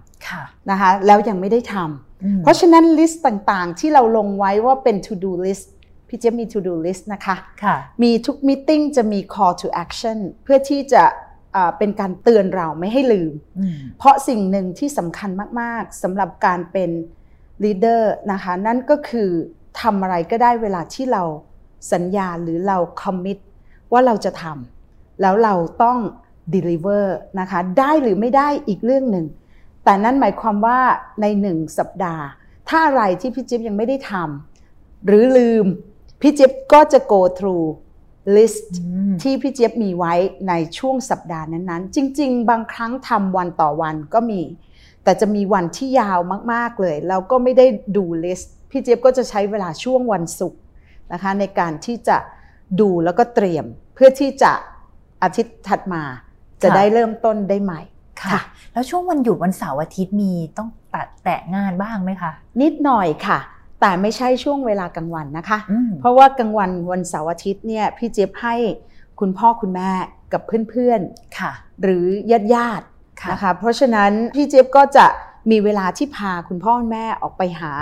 [0.72, 5.66] นะคะแล้วยังไม่ได้ทำเพราะฉะนั้น list ต่างๆ ที่เราลงไว้ว่าเป็น to do list
[6.10, 11.04] พี่เจี๊ยบมี to do list นะคะคะมีทุก meeting จะมี call to action เพื่อที่จะ
[11.78, 13.34] เป็นการเตือนเราไม่ให้ลืม
[13.98, 15.30] เพราะสิ่งหนึ่งที่สำคัญ
[15.62, 16.92] มากๆสำหรับการเป็น
[17.64, 19.30] leader นะคะนั่นก็คือ
[19.82, 21.24] ทำอะไรก็ได้เวลาที่เรา
[21.94, 23.38] สัญญาหรือเราคอมมิต
[23.92, 25.98] ว่าเราจะทำแล้วเราต้อง
[26.56, 27.06] deliver
[27.40, 29.26] นะคะได้หรือไม่ได้อีกเรื่องหนึ่ง
[29.84, 30.80] แต่นั่นหมายความว่า
[31.22, 32.24] ในหนึ่งสัปดาห์
[32.70, 35.66] ถ้าอะไรที่พี่จิ๊บยังไม่ได้ทำหรือลืม
[36.22, 37.68] พี่จิ๊บก็จะ go through
[38.38, 38.68] list
[39.22, 40.14] ที่พี่เจี๊ยบมีไว้
[40.48, 44.42] ในช่วงสัปดาห์นั้นๆ จริง ๆ บางครั้งทำวันต่อวันก็มี
[45.04, 46.20] แต่จะมีวันที่ยาว
[46.54, 47.66] มากๆเลย แล้วก็ไม่ได้
[47.98, 50.60] ดู list พี่เจี๊ยบก็จะใช้เวลาช่วงวันศุกร์
[51.14, 52.18] นะคะในการที่จะ
[52.80, 54.52] ดูแล้วก็เตรียม เพื่อที่จะ
[55.24, 56.04] อาทิตย์ถัดมา
[56.64, 57.82] จะได้เริ่มต้นได้ใหม่
[58.22, 58.42] ค่ะ
[58.74, 63.40] แล้วช่วงวันหยุดวันเสาร์อาทิตย์มีต้องตัดแตะงานบ้างไหมคะ นิดหน่อยค่ะ
[63.82, 65.60] แต่ไม่ใช่ช่วงเวลากลางวันนะคะ
[66.00, 68.56] เพราะว่ากลางวันวันเสาร์อาทิตย์เนี่ยพี่เจี๊ยบให้
[69.20, 69.92] คุณพ่อคุณแม่
[70.34, 72.86] กับเพื่อนๆหรือญาติญาติ
[73.32, 75.06] นะคะ เพราะฉะนั้นพี่เจี๊ยบก็จะ
[75.52, 77.74] มีเวลาที่พาคุณพ่อคุณแม่ออกไปหา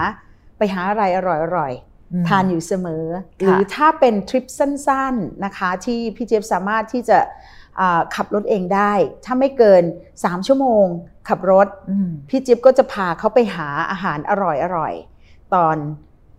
[0.58, 1.20] ไปหาอะไรอ
[1.58, 3.06] ร่อยๆทานอยู่เสมอ
[3.40, 7.20] หรือถ้าเป็นทริปสั้นๆนะคะที่พี่เจี๊ยบสามารถที่จะ
[8.16, 8.94] ขับรถเองได้
[9.26, 9.84] ถ้าไม่เกิน
[10.16, 10.86] 3 ชั่วโมง
[11.30, 11.68] ขับรถ
[12.30, 15.17] พี่จิ๊บก็จะพาเขาไปหาอาหารอร่อยๆ
[15.56, 15.78] ตอน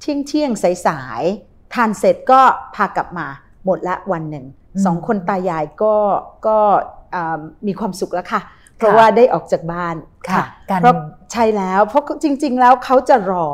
[0.01, 0.51] เที่ยงเที่ยง
[0.87, 2.41] สายๆทานเสร็จก็
[2.75, 3.27] พากลับมา
[3.65, 4.47] หมดละวันหนึ่ง
[4.85, 5.95] สองคนตายายก็
[6.47, 6.59] ก็
[7.67, 8.41] มีความสุขแล้วค่ะ
[8.77, 9.97] เพราะว่าได้ออกจากบ้าน
[10.31, 10.45] ค่ะ
[10.81, 10.95] เพราะ
[11.33, 13.49] ใช่แล้วเพราะจริง ๆ แล้วเขาจะรอ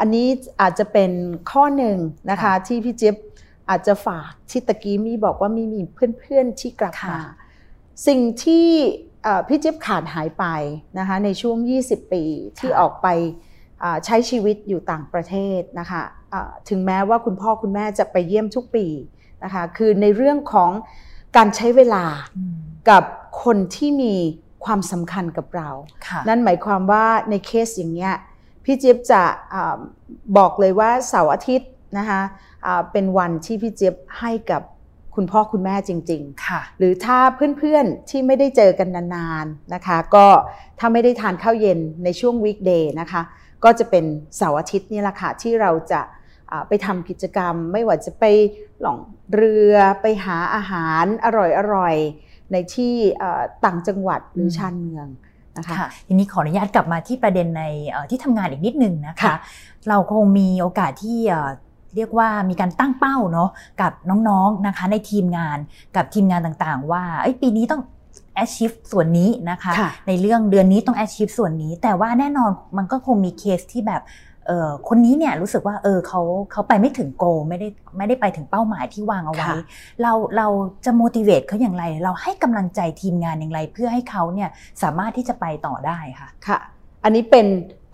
[0.00, 0.26] อันนี้
[0.60, 1.10] อาจจะเป็น
[1.50, 1.96] ข้อหนึ่ง
[2.30, 3.16] นะคะที่พี่เจี๊ยบ
[3.70, 7.20] อาจจะฝากที่ตะกี้มีบอกว่ามีมีเพื่อนๆที่กลับมา
[8.06, 8.68] สิ่งที่
[9.48, 10.44] พี่เจี๊ยบขาดหายไป
[10.98, 11.56] นะคะในช่วง
[11.86, 12.24] 20 ปี
[12.58, 13.08] ที่ออกไป
[14.04, 16.02] ใช้ชีวิตอยู่ต่างประเทศนะคะ
[16.68, 18.86] ถึงแม้ว่าคุณพ่อคุณแม่จะไปเยี่ยมทุกปี
[19.44, 20.70] นะคะคือในเรื่องของ
[21.36, 22.04] การใช้เวลา
[22.90, 23.04] กับ
[23.44, 24.14] คนที่มี
[24.64, 25.70] ความสำคัญกับเรา
[26.28, 28.14] นั่นหมายความว่าในเคสอย่างเงี้ย
[28.64, 29.22] พี่เจี๊ยบจะ
[29.54, 29.56] อ
[30.36, 32.20] บอกเลยว่าเสาร์อาทิตย์นะคะ
[32.92, 34.62] เป็นวันที่พี่เจี๊ยบให้กับ
[35.14, 37.18] คุณพ่อคุณแม่จริงๆค่ะหรือถ้า
[37.58, 40.26] เพื่อนๆที่ไม่ได้เจอกันนานๆนะคะ ก็
[40.78, 43.22] ถ้าไม่ได้ทานข้าวเย็นในช่วงวีคเดย์นะคะ
[43.64, 44.04] ก็จะเป็น
[44.36, 46.00] เสาร์อาทิตย์นี่แหละค่ะที่เราจะ
[46.68, 48.24] ไปทำกิจกรรม ไม่ว่าจะไป
[48.80, 48.98] หล่อง
[49.34, 51.26] เรือไปหาอาหารอ
[51.74, 52.94] ร่อยๆในที่
[53.64, 55.06] ต่างจังหวัดหรือชานเมือง
[55.56, 57.64] นะคะทีนี้ขออนุญาตกลับมาที่ประเด็นใน
[58.10, 59.34] ที่ทำงานอีกนิดนึงนะคะ
[59.88, 61.20] เราคงมีโอกาสที่
[61.96, 63.92] เรียกว่ามีการตั้งเป้าเนาะกับ
[64.28, 65.58] น้องๆนะคะในทีมงาน
[65.96, 67.02] กับทีมงานต่างๆ ว่า
[67.42, 67.82] ปีนี้ต้อง
[68.42, 74.02] achieve ส่วนนี้นะคะคะในเรื่องเดือนนี้ต้อง achieve ส่วนนี้ แต่ว่าแน่นอนมันก็คงมีเคสที่แบบ
[74.46, 76.20] เออคนนี้เนี่ยรู้สึกว่าเออเขา
[76.52, 79.50] เขาไปไม่ถึงโกไม่ได้ไม่ได้ไปถึงเป้าหมายที่วางเอาไว้
[80.02, 80.46] เราเรา
[80.84, 84.48] จะ motivate เขาอย่างไร เราให้กำลังใจทีมงานอย่างไร เพื่อให้เขาเนี่ย
[84.82, 86.58] สามารถที่จะไปต่อได้ค่ะค่ะ
[87.04, 87.46] อันนี้เป็น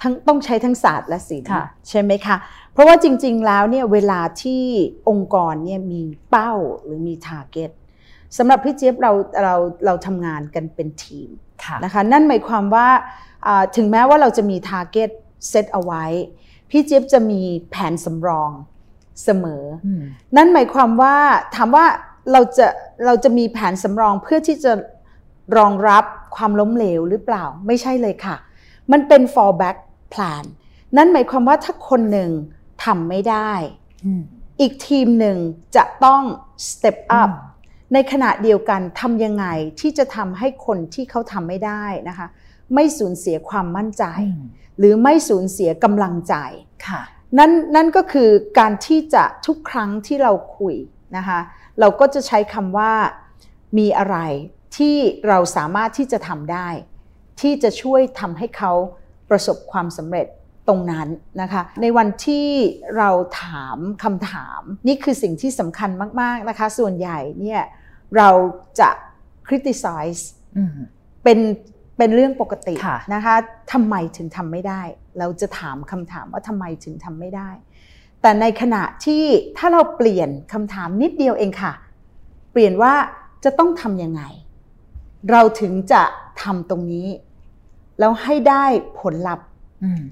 [0.02, 1.48] ทั้งต้องใช้ทั้งศาสตร์และศิลป์
[1.88, 2.36] ใช่ไหมคะ
[2.72, 4.62] เพราะว่าจริง ๆ แล้วเนี่ยเวลาที่
[5.08, 6.52] องค์กรเนี่ยมีเป้า
[6.84, 7.70] หรือมี target
[8.36, 9.12] สำหรับพี่เจี๊ยบเรา
[9.42, 9.54] เรา
[9.86, 11.28] เราทำงานกันเป็นทีม
[11.84, 12.88] นะคะนั่นหมายความว่า
[13.76, 15.10] ถึงแม้ว่าเราจะมี target
[15.48, 16.04] เซตเอาไว้
[16.70, 18.50] พี่เจี๊ยบจะมีแผนสำรอง
[19.24, 19.64] เสมอ
[20.36, 21.16] นั่นหมายความว่า
[21.54, 21.86] ถามว่า
[22.32, 22.66] เราจะ
[23.06, 24.72] เราจะมีแผนสำรองเพื่อที่จะ
[25.56, 26.04] รองรับ
[26.36, 28.36] ความล้มเหลวหรือเปล่า ไม่ใช่เลยค่ะ
[28.92, 29.76] มันเป็น fallback
[30.14, 30.44] plan
[30.96, 32.30] นั่นหมายความว่าถ้าคนหนึ่ง
[32.84, 33.52] ทำไม่ได้
[34.60, 35.36] อีกทีมหนึ่ง
[35.76, 36.22] จะต้อง
[36.68, 37.30] step up
[37.92, 39.46] ในขณะเดียวกันทำยังไง
[39.80, 42.26] ที่จะทำให้คนที่เขาทำไม่ได้นะคะ
[42.74, 44.04] ไม่สูญเสียความมั่นใจ
[44.78, 46.34] หรือไม่สูญเสียกำลังใจ
[46.86, 47.00] ค่ะ
[47.38, 50.76] นั่นนั่นก็คือการที่จะทุกครั้งที่เราคุย
[51.16, 51.38] นะคะ
[51.80, 52.92] เราก็จะใช้คำว่า
[53.78, 54.16] มีอะไร
[54.76, 54.96] ที่
[55.28, 56.68] เราสามารถที่จะทำได้
[57.40, 58.72] ที่จะช่วยทำให้เขา
[59.30, 60.26] ประสบความสำเร็จ
[60.68, 61.08] ตรงนั้น
[61.42, 62.48] นะคะในวันที่
[62.96, 63.10] เรา
[63.42, 67.62] ถามคำถาม นี่คือสิ่งที่สำคัญมาก ๆนะคะ ส่วนใหญ่เนี่ย
[68.16, 68.30] เรา
[68.80, 68.90] จะ
[69.46, 70.22] criticize
[71.24, 71.38] เป็น
[71.96, 72.74] เป็นเรื่องปกติ
[73.14, 73.34] นะคะ
[73.72, 74.82] ทำไมถึงทำไม่ได้
[75.18, 77.50] เราจะถามคำถามว่าทำไมถึงทำไม่ได้
[78.22, 79.24] แต่ในขณะที่
[79.56, 81.72] ถ้าเราเปลี่ยนคำถามนิดเดียวเองค่ะ
[82.52, 82.94] เปลี่ยนว่า
[83.44, 84.22] จะต้องทำยังไง
[85.30, 86.02] เราถึงจะ
[86.42, 87.08] ทำตรงนี้
[87.98, 88.64] แล้วให้ได้
[89.00, 89.46] ผลลัพธ์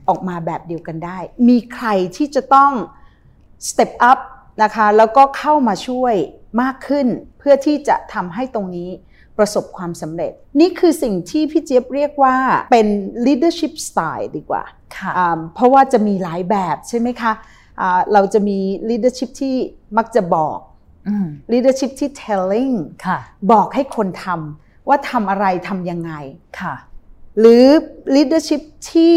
[0.08, 2.72] ออกมาแบบเดียวกันได้ มีใครที่จะต้อง
[3.68, 4.18] step up
[4.62, 6.14] นะคะ แล้วก็เข้ามาช่วย
[6.62, 7.06] มากขึ้น
[7.38, 8.90] เพื่อที่จะทำให้ตรงนี้
[9.38, 12.36] ประสบความสำเร็จ นี่คือสิ่งที่พี่เจี๊ยบเรียกว่า
[12.72, 12.86] เป็น
[13.26, 14.62] leadership style ดีกว่า
[15.54, 17.32] เพราะว่าจะมีหลายแบบใช่ไหมคะ
[18.12, 18.58] เราจะมี
[18.90, 19.56] leadership ที่
[19.96, 20.58] มักจะบอก
[21.52, 22.74] leadership ที่ telling
[23.52, 26.12] บอกให้คนทำว่าทำอะไรทำยังไง
[27.38, 27.66] หรือ
[28.16, 29.16] leadership ที่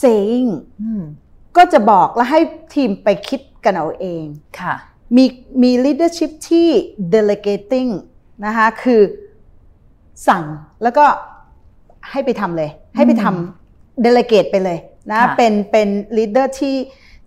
[0.00, 0.50] saying
[1.56, 2.40] ก็จะบอกแล้วให้
[2.74, 4.24] ทีมไปคิดกันเอาเอง
[5.16, 5.24] มี
[5.62, 6.68] มี leadership ที่
[7.14, 7.90] delegating
[8.46, 9.02] นะคะคือ
[10.28, 10.44] สั่ง
[10.82, 11.04] แล้วก็
[12.10, 14.78] ให้ไปทำเลย ให้ไปทำ delegate ไปเลย
[15.10, 16.76] นะเป็นเป็น leader ที่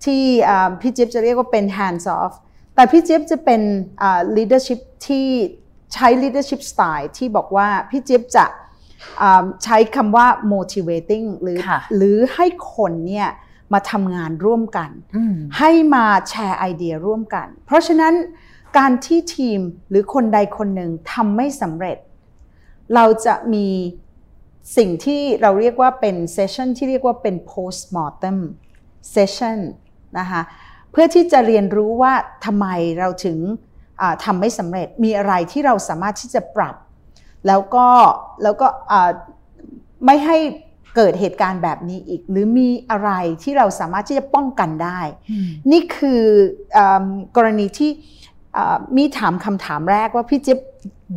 [0.04, 0.22] ที่
[0.82, 2.34] พี่เจี๊ยบจะเรียกว่าเป็น hands off
[2.76, 3.62] แต่พี่เจี๊ยบจะเป็น
[4.38, 5.28] leadership ที่
[5.94, 8.46] ใช้ leadership style ที่บอกว่าพี่เจี๊ยบจะ
[9.64, 11.60] ใช้คำว่า motivating หรือ
[11.96, 13.30] หรือให้คนเนี่ย
[13.74, 14.90] มาทำงานร่วมกัน
[15.58, 18.14] ให้มาแชร์ไอเดียร่วมกัน เพราะฉะนั้น
[18.78, 21.98] การที่ทีมหรือคนใดคนหนึ่งทำไม่สำเร็จ
[22.96, 23.68] เราจะมี
[24.78, 28.38] สิ่งที่เราเรียกว่าเป็นเซสชันที่เรียกว่าเป็น post mortem
[29.16, 29.60] session
[30.20, 30.42] นะคะ
[30.92, 32.14] เพื่อที่จะเรียนรู้ว่า
[32.46, 32.68] ทำไม
[33.00, 33.38] เราถึง
[34.26, 36.76] ทำไม่สำเร็จมีอะไรที่เราสามารถที่จะปรับ
[37.48, 37.88] แล้วก็
[38.44, 38.68] แล้วก็
[40.06, 40.38] ไม่ให้
[40.96, 43.12] เกิดเหตุการณ์แบบนี้อีก หรือมีอะไร
[43.44, 45.00] ที่เราสามารถที่จะป้องกันได้
[45.72, 46.24] นี่คือ
[47.36, 47.92] กรณีที่
[48.98, 50.60] มีถามคำถามแรกว่าพี่จิ๊บ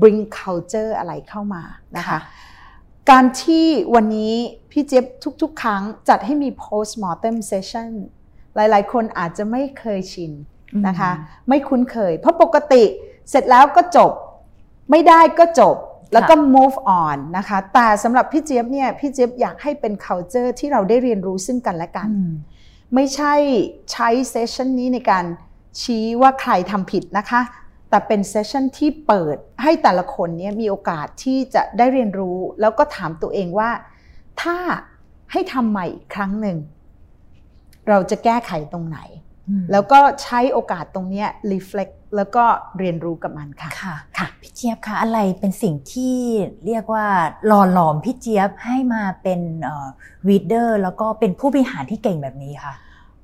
[0.00, 1.62] bring culture อะไรเข้ามา
[1.96, 2.18] นะคะ
[3.10, 4.34] การที่วันนี้
[4.70, 5.04] พี่เจี๊ยบ
[5.42, 7.90] ทุกๆ ครั้งจัดให้มี post mortem session
[8.54, 10.32] หลายๆ คนอาจจะไม่เคยชิน
[10.86, 11.10] นะคะ
[11.48, 12.84] ไม่คุ้นเคย เพราะปกติ
[13.30, 14.12] เสร็จแล้วก็จบ
[14.90, 15.76] ไม่ได้ก็จบ
[16.12, 22.08] แล้วก็ move on นะคะ แต่สำหรับพี่เจี๊ยบเนี่ยพี่เจี๊ยบอยากให้เป็น culture ที่เราได้เรียนรู้ซึ่งกันและกัน
[22.94, 23.34] ไม่ใช่
[23.92, 25.24] ใช้เซสชันนี้ในการ
[25.80, 27.40] ชี้ว่าใครทำผิดนะคะ
[27.90, 33.70] แต่เป็นเซสชันที่เปิดให้แต่ละคนเนี่ยมีโอกาสที่จะได้เรียนรู้ แล้วก็ถามตัวเองว่า
[34.42, 34.56] ถ้า
[35.32, 36.56] ให้ทำใหม่อีกครั้งหนึ่ง
[37.88, 38.98] เราจะแก้ไขตรงไหน
[39.72, 42.44] แล้วก็ใช้โอกาสตรงนี้ reflect แล้วก็
[42.78, 46.16] เรียนรู้กับมันค่ะค่ะค่ะพี่เจี๊ยบคะอะไรเป็นสิ่งที่
[46.66, 47.06] เรียกว่า
[47.46, 49.40] หล่อหลอมพี่เจี๊ยบให้มาเป็น
[50.28, 52.74] วีดเดอร์แล้วก็เป็นผู้บริหารที่เก่งแบบนี้ค่ะ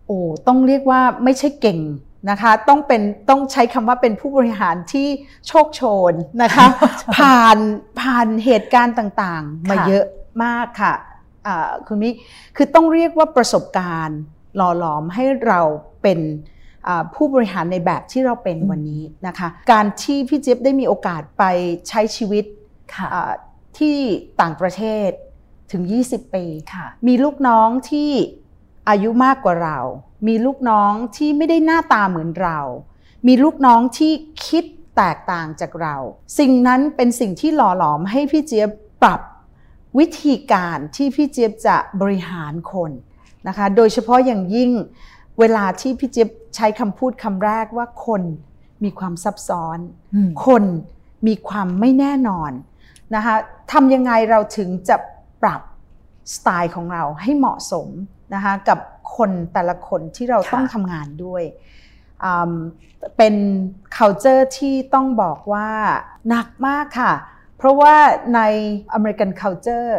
[0.07, 1.81] โอ้ต้องเรียกว่าไม่ใช่เก่ง
[2.31, 5.09] นะคะต้องเป็นต้องใช้คำว่าเป็นผู้บริหารที่
[5.49, 6.66] โชคโชนนะคะ
[7.16, 7.59] ผ่าน
[8.01, 10.05] ผ่านเหตุการณ์ต่างๆ มาเยอะ
[10.44, 10.94] มากค่ะ
[11.87, 12.11] คุณมิ
[12.57, 14.20] คือต้องเรียกว่าประสบการณ์
[14.57, 15.61] หล่อหลอมให้เรา
[16.03, 16.18] เป็น
[17.14, 21.44] ผู้บริหารในแบบที่เราเป็นวันนี้นะคะ การที่พี่เจี๊ยบได้มีโอกาสไป
[21.88, 22.44] ใช้ชีวิต
[23.79, 23.97] ที่
[24.40, 25.11] ต่างประเทศ
[25.73, 26.44] ถึง 20 ปี
[27.07, 28.11] มีลูกน้องที่
[28.88, 29.79] อายุมากกว่าเรา
[30.29, 32.59] มีลูกน้องที่ไม่ได้หน้าตาเหมือนเรา
[33.27, 34.12] มีลูกน้องที่
[34.47, 34.64] คิด
[34.97, 35.97] แตกต่างจากเรา
[36.38, 38.70] สิ่งนั้นเป็นสิ่งที่หล่อหลอมให้พี่เจี๊ยบ
[39.03, 39.20] ปรับ
[39.99, 42.90] วิธีการที่พี่เจี๊ยบจะบริหารคน
[43.49, 44.70] นะคะ โดยเฉพาะอย่างยิ่ง
[45.38, 48.22] เวลาที่พี่เจี๊ยบ ใช้คำพูดคำแรกว่าคน
[48.84, 49.78] มีความซับซ้อน
[50.46, 50.64] คน
[51.26, 52.52] มีความไม่แน่นอน
[53.14, 53.34] นะคะ
[53.72, 54.96] ทำยังไงเราถึงจะ
[55.42, 55.62] ปรับ
[56.34, 57.88] สไตล์ของเราให้เหมาะสม
[58.34, 58.78] นะคะกับ
[59.16, 61.42] คนแต่ละคนที่เราต้องทำงานด้วย
[63.16, 63.34] เป็น
[63.96, 65.68] culture ที่ต้องบอกว่า
[66.28, 67.12] หนักมากค่ะ
[67.56, 67.94] เพราะว่า
[68.34, 68.40] ใน
[68.96, 69.90] American culture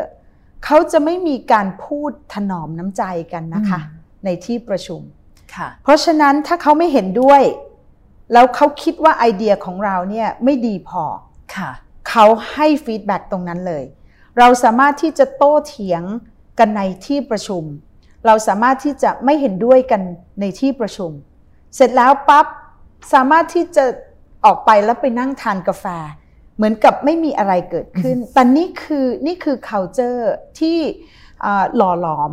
[0.66, 3.80] เขาจะไม่มีการพูดถนอมน้ำใจกันนะคะ
[4.26, 5.02] ในที่ประชุม
[5.84, 7.42] เพราะฉะนั้นถ้าเขาไม่เห็นด้วย
[8.34, 11.04] แล้วเขาคิดว่าไอเดียของเราเนี่ยไม่ดีพอ
[12.10, 13.84] เขาให้ feedback ตรงนั้นเลย
[14.40, 16.04] เราสามารถที่จะโต้เถียง
[16.60, 17.64] กันในที่ประชุม
[18.26, 20.02] เราสามารถที่จะไม่เห็นด้วยกัน
[20.42, 21.12] ในที่ประชุม
[21.76, 22.46] เสร็จแล้วปั๊บ
[23.14, 23.86] สามารถที่จะ
[24.46, 25.86] ออกไปแล้วไปนั่งทานกาแฟ
[26.56, 30.24] เหมือนกับไม่มีอะไรเกิดขึ้น แต่นี่คือนี่คือ culture
[30.60, 30.78] ที่
[31.76, 32.32] หล่อหลอม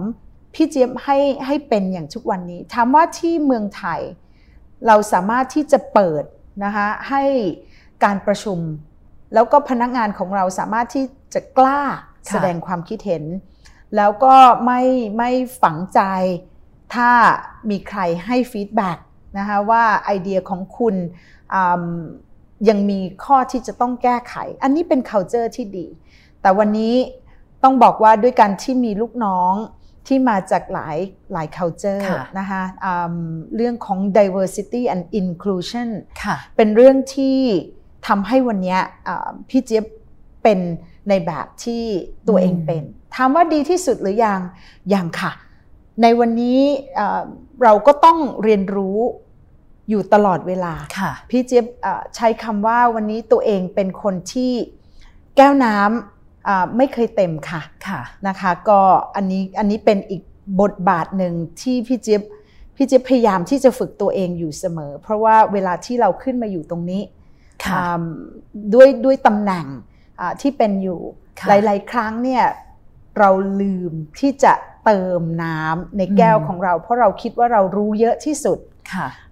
[0.55, 4.01] พี่เจี๊ยบให้ให้เป็นอย่างทุกวันนี้ถามว่าที่เมืองไทย
[4.87, 6.25] เราสามารถที่จะเปิด
[6.65, 7.25] นะคะให้
[8.05, 8.59] การประชุม
[9.35, 11.81] แล้วก็พนักงานของเราสามารถที่จะกล้า
[12.29, 13.25] แสดงความคิดเห็น
[13.97, 14.83] แล้วก็ไม่
[15.19, 15.31] ไม่
[15.63, 16.01] ฝังใจ
[16.95, 17.11] ถ้า
[17.71, 18.99] มีใครให้ฟีดแบ็ก
[19.39, 20.95] นะคะว่าไอเดียของคุณ
[22.69, 25.87] ยังมีข้อที่จะต้องแก้ไข อันนี้เป็น culture ที่ดี
[26.41, 26.95] แต่วันนี้
[27.63, 29.55] ต้องบอกว่าด้วยการที่มีลูกน้อง
[30.07, 30.97] ที่มาจากหลาย
[31.33, 32.03] หลาย culture
[32.39, 32.63] นะคะ
[33.57, 35.89] เรื่องของ diversity and inclusion
[36.57, 37.39] เป็นเรื่องที่
[38.09, 38.79] ทำให้วันนี้
[39.49, 39.85] พี่เจี๊ยบ
[40.43, 40.59] เป็น
[41.09, 41.85] ในแบบที่
[42.29, 42.83] ตัวเองเป็น
[43.15, 44.41] ถามว่าดีที่สุดหรือยัง
[44.95, 45.33] ยังค่ะ
[46.03, 46.61] ในวันนี้
[47.63, 48.99] เราก็ต้องเรียนรู้
[49.91, 50.75] อยู่ตลอดเวลา
[51.31, 51.67] พี่เจี๊ยบ
[52.17, 54.53] ใช้คำว่าวันนี้ตัวเองเป็นคนที่
[55.37, 56.22] แก้วน้ำ
[56.77, 58.81] ไม่เคยเต็มค่ะคะนะคะ ก็
[59.17, 60.23] อันนี้อันนี้เป็นอีก
[60.61, 62.23] บทบาทหนึ่งที่พี่เจี๊ยบ
[62.77, 67.03] พี่เจี๊ยบพยายามที่จะฝึกตัวเองอยู่เสมอ เพราะว่าเวลาที่เราขึ้นมาอยู่ตรงนี้
[68.75, 69.67] ด้วยด้วยตำแหน่ง
[70.41, 71.01] ที่เป็นอยู่
[71.49, 72.45] หลาย ๆ ครั้งเนี่ย
[73.19, 74.53] เราลืมที่จะ
[74.85, 78.59] เติมน้ำในแก้วของเรา เพราะเราคิดว่าเรารู้เยอะที่สุด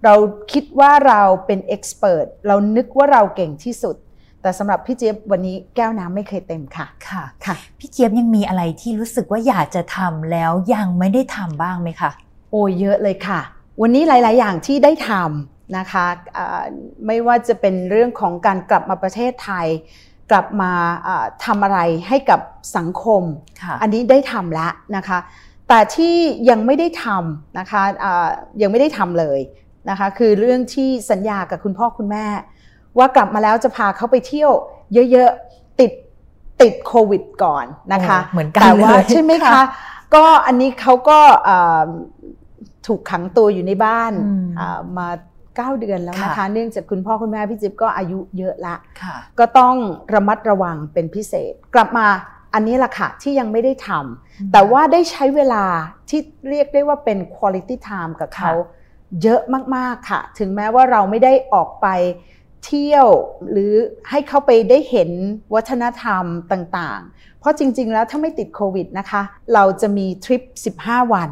[0.05, 0.15] เรา
[0.53, 3.95] คิดว่าเราเป็นเอ็กซ์เพรสเรานึกว่าเราเก่งที่สุด
[4.41, 12.11] แต่สำหรับพี่เจี๊ยบวันนี้แก้วน้ำไม่เคยเต็มค่ะค่ะค่ะ พี่เจี๊ยบยังมีอะไรที่รู้สึกว่าอยากจะทำแล้วยังไม่ได้ทำบ้างไหมคะ
[12.51, 13.39] โอ้เยอะเลยค่ะ
[13.81, 16.05] วันนี้หลาย ๆ อย่างที่ได้ทำนะคะ
[17.07, 19.67] ไม่ว่าจะเป็นเรื่องของการกลับมาประเทศไทย
[20.31, 20.71] กลับมา
[21.45, 22.39] ทำอะไรให้กับ
[22.77, 23.23] สังคม
[23.81, 25.19] อันนี้ได้ทำแล้วนะคะ
[25.69, 26.15] แต่ที่
[26.49, 27.81] ยังไม่ได้ทำนะคะ
[28.61, 29.39] ยังไม่ได้ทำเลย
[29.89, 32.25] นะคะคือเรื่องที่สัญญากับคุณพ่อคุณแม่
[32.97, 34.51] ว่ากลับมาแล้วจะพาเขาไปเที่ยว
[35.11, 35.91] เยอะๆ ติด
[36.61, 39.61] ติดโควิดก่อนนะคะเหมือนกันแต่ว่าใช่ไหมคะ
[40.15, 41.19] ก็อันนี้เขาก็
[42.87, 44.11] ถูกขังตัวอยู่ในบ้าน
[44.97, 45.07] มา
[45.43, 48.75] 9เดือนแล้วนะคะ เนื่องจากคุณพ่อคุณแม่พี่จิ๊บก็อายุเยอะละ
[49.39, 49.75] ก็ต้อง
[50.13, 52.07] ระมัดระวังเป็นพิเศษ กลับมา
[52.53, 55.65] อันนี้แหละค่ะที่ยังไม่ได้ทำแต่ว่าได้ใช้เวลา
[56.09, 58.51] ที่เรียกได้ว่าเป็น quality time กับเขา
[59.23, 59.41] เยอะ
[59.75, 61.87] มากๆค่ะ ถึงแม้ว่าเราไม่ได้ออกไป
[62.65, 63.07] เที่ยว
[63.51, 63.73] หรือ
[64.09, 65.09] ให้เขาไปได้เห็น
[65.53, 69.21] วัฒนธรรมต่างๆ เพราะจริง ๆ แล้วถ้าไม่ติดโควิดนะคะ
[69.53, 70.41] เราจะมีทริป
[70.77, 71.29] 15 วัน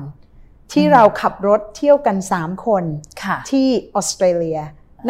[0.74, 2.84] ที่เราขับรถเที่ยวกัน 3 คน
[3.52, 4.60] ที่ออสเตรเลีย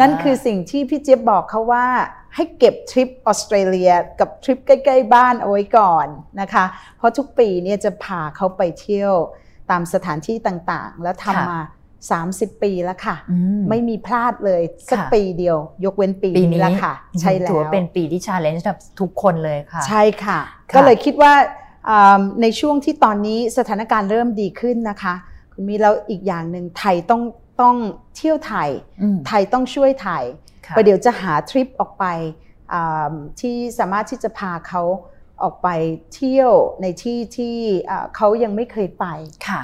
[0.00, 1.86] นั่นคือสิ่งที่พี่เจี๊ยบบอกเขาว่า
[2.34, 6.06] ให้เก็บทริปออสเตรเลียกับทริปใกล้ ๆ บ้านเอาไว้ก่อน
[6.40, 6.64] นะคะ
[6.98, 9.14] เพราะทุกปีเนี่ยจะพาเขาไปเที่ยว
[9.70, 11.60] ตามสถานที่ต่างๆ แล้วทำมา
[12.08, 13.16] 30 ปีแล้วค่ะ
[13.68, 20.40] ไม่มีพลาดเลยสักปีเดียว ยกเว้นปีนี้แล้วค่ะ ใช่แล้วถือว่าเป็นปีที่ challenge กับทุกคนเลยค่ะ ใช่ค่ะ
[20.74, 21.32] ก็เลยคิดว่า
[22.42, 25.14] ในช่วงที่ตอนนี้สถานการณ์เริ่มดีขึ้นนะคะ
[25.68, 27.22] มีแล้วอีกอย่างหนึ่งไทยต้อง
[27.62, 27.76] ต้อง
[28.16, 28.70] เที่ยวไทย
[29.26, 30.24] ไทยต้องช่วยไทย
[30.76, 32.04] ประเดี๋ยวจะหาทริปออกไป
[33.40, 34.82] ที่สามารถที่จะพาเขา
[35.42, 35.68] ออกไป
[36.14, 37.56] เที่ยวในที่ที่
[38.16, 39.06] เขายังไม่เคยไป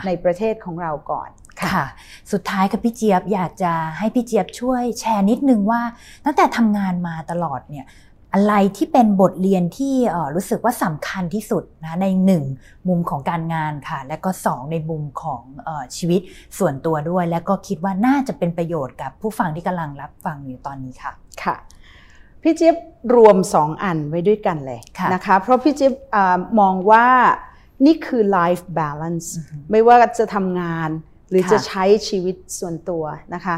[0.07, 1.29] ในประเทศของเราก่อน
[1.63, 1.87] ค่ะ
[2.33, 5.81] สุดท้ายกับพี่เจี๊ยบอยากจะให้พี่เจี๊ยบช่วยแชร์นิดนึงว่า
[6.25, 7.87] ตั้งแต่ทำงานมาตลอดเนี่ย
[8.35, 9.95] อะไรที่เป็นบทเรียนที่
[10.35, 12.45] รู้สึกว่าสำคัญที่สุดนะในหนึ่ง
[12.89, 16.21] มุมของการงานค่ะ และก็สองในมุมของอชีวิต
[16.59, 21.57] ส่วนตัวด้วย และก็คิดว่าน่าจะเป็นประโยชน์กับผู้ฟังที่กำลังรับฟังอยู่ตอนนี้ค่ะค่ะ
[22.43, 22.75] พี่จิ๊บ
[23.15, 25.93] รวมสองอันไว้ด้วยกันเลยะนะคะเพราะพี่จิ๊บ
[26.61, 27.07] มองว่า
[27.87, 29.29] นี่คือ life balance
[29.71, 30.91] ไม่ว่าจะทำงาน
[31.31, 33.57] หรือจะใช้ชีวิตส่วนตัวนะคะ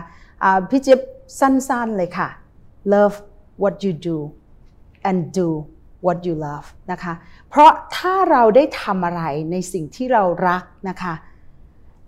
[0.70, 1.00] พี่จิ๊บ
[1.40, 2.28] สั้นๆเลยค่ะ
[2.92, 3.16] love
[3.62, 4.18] what you do
[5.08, 5.48] and do
[6.06, 7.14] what you love นะคะ
[7.48, 11.14] เพราะถ้าเราได้ทำอะไรในสิ่งที่เรารักนะคะ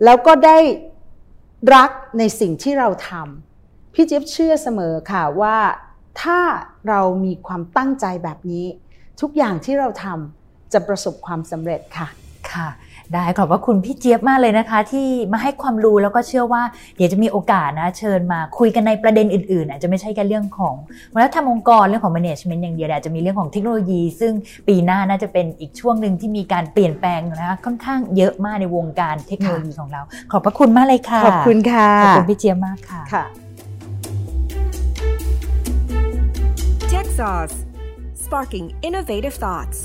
[0.04, 0.58] แล้วก็ได้
[1.74, 5.58] รักในสิ่งที่เราทำพี่เจี๊ยบเชื่อเสมอค่ะว่า
[6.22, 6.40] ถ้า
[6.88, 8.66] เรามีความตั้งใจแบบนี้
[9.20, 12.08] ทุกอย่างที่เราทำจะประสบความสำเร็จค่ะ
[12.52, 12.68] ค่ะ
[13.14, 16.62] ได้ขอบพระคุณพี่เจี๊ยบมากเลยนะคะ ที่มาให้ความรู้แล้วก็เชื่อว่า
[16.96, 20.74] เดี๋ยวจะมีโอกาสนะเชิญมาคุยกันในประเด็นอื่นๆอาจจะไม่ใช่แค่เรื่องของ
[21.14, 24.32] วัฒนธรรมองค์กรเรื่องของ management อย่างเดียวอาจจะมีเรื่องของเทคโนโลยี ซึ่ง
[24.68, 33.24] ปีหน้าน่าจะเป็นอีกช่วงหนึ่งที่มีการเปลี่ยนแปลงนะคะค่อนข้างเยอะมากในวงการเทคโนโลยีของเรา ขอบพระคุณมากเลยค่ะขอบคุณค่ะขอบคุณพี่เจี๊ยบมากค่ะค่ะ
[36.90, 37.56] Tech Sauce
[38.24, 39.78] Sparking Innovative Thoughts